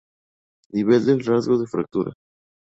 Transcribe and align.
Nivel 0.75 1.05
del 1.09 1.23
rasgo 1.23 1.59
de 1.59 1.67
fractura. 1.67 2.11